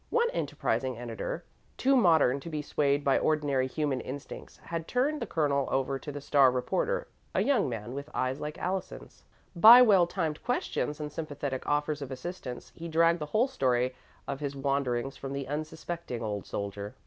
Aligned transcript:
One 0.09 0.31
enterprising 0.31 0.97
editor, 0.97 1.43
too 1.77 1.95
modern 1.95 2.39
to 2.39 2.49
be 2.49 2.63
swayed 2.63 3.03
by 3.03 3.19
ordinary 3.19 3.67
human 3.67 4.01
instincts, 4.01 4.57
had 4.57 4.87
turned 4.87 5.21
the 5.21 5.27
Colonel 5.27 5.67
over 5.69 5.99
to 5.99 6.11
the 6.11 6.19
star 6.19 6.49
reporter 6.49 7.07
a 7.35 7.41
young 7.43 7.69
man 7.69 7.93
with 7.93 8.09
eyes 8.11 8.39
like 8.39 8.57
Allison's. 8.57 9.25
By 9.55 9.83
well 9.83 10.07
timed 10.07 10.41
questions 10.43 10.99
and 10.99 11.11
sympathetic 11.11 11.67
offers 11.67 12.01
of 12.01 12.09
assistance, 12.09 12.71
he 12.73 12.87
dragged 12.87 13.19
the 13.19 13.27
whole 13.27 13.47
story 13.47 13.93
of 14.27 14.39
his 14.39 14.55
wanderings 14.55 15.17
from 15.17 15.33
the 15.33 15.47
unsuspecting 15.47 16.23
old 16.23 16.47
soldier. 16.47 16.95